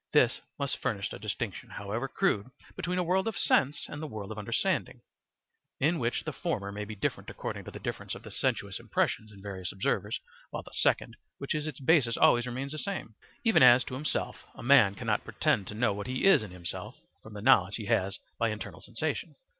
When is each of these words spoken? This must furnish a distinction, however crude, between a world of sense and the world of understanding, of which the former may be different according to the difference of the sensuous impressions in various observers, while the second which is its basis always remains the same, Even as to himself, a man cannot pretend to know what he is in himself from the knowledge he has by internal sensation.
This 0.13 0.41
must 0.57 0.77
furnish 0.79 1.13
a 1.13 1.19
distinction, 1.19 1.69
however 1.69 2.07
crude, 2.07 2.49
between 2.75 2.97
a 2.97 3.03
world 3.03 3.27
of 3.27 3.37
sense 3.37 3.85
and 3.87 4.01
the 4.01 4.07
world 4.07 4.31
of 4.31 4.39
understanding, 4.39 5.01
of 5.79 5.95
which 5.97 6.23
the 6.23 6.33
former 6.33 6.71
may 6.71 6.85
be 6.85 6.95
different 6.95 7.29
according 7.29 7.65
to 7.65 7.69
the 7.69 7.77
difference 7.77 8.15
of 8.15 8.23
the 8.23 8.31
sensuous 8.31 8.79
impressions 8.79 9.31
in 9.31 9.43
various 9.43 9.71
observers, 9.71 10.19
while 10.49 10.63
the 10.63 10.73
second 10.73 11.17
which 11.37 11.53
is 11.53 11.67
its 11.67 11.79
basis 11.79 12.17
always 12.17 12.47
remains 12.47 12.71
the 12.71 12.79
same, 12.79 13.13
Even 13.43 13.61
as 13.61 13.83
to 13.83 13.93
himself, 13.93 14.37
a 14.55 14.63
man 14.63 14.95
cannot 14.95 15.23
pretend 15.23 15.67
to 15.67 15.75
know 15.75 15.93
what 15.93 16.07
he 16.07 16.25
is 16.25 16.41
in 16.41 16.49
himself 16.49 16.95
from 17.21 17.35
the 17.35 17.39
knowledge 17.43 17.75
he 17.75 17.85
has 17.85 18.17
by 18.39 18.49
internal 18.49 18.81
sensation. 18.81 19.35